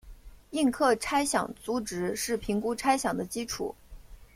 [0.49, 3.75] 应课差饷租值是评估差饷的基础。